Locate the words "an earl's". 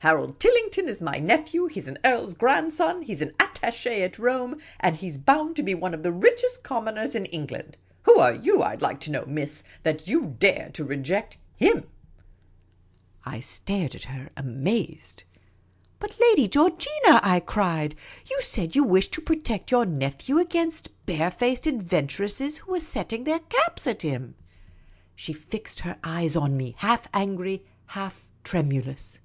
1.88-2.34